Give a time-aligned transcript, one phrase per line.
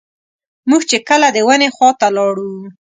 [0.69, 2.51] موږ چې کله د ونې خواته لاړو.